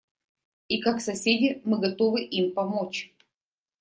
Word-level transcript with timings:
И 0.67 0.81
как 0.81 0.99
соседи 0.99 1.61
мы 1.63 1.77
готовы 1.77 2.23
им 2.23 2.53
помочь. 2.53 3.13